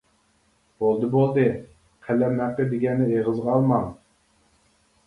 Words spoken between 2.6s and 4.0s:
دېگەننى ئېغىزغا ئالماڭ.